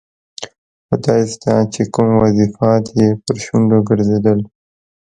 [0.87, 4.39] خدایزده چې کوم وظیفات یې پر شونډو ګرځېدل.